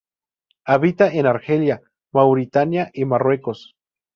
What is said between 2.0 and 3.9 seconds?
Mauritania y Marruecos.